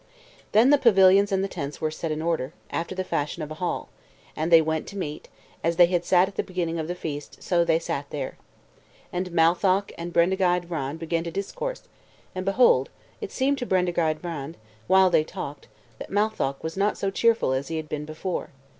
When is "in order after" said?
2.11-2.95